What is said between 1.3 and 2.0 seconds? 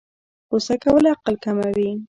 کموي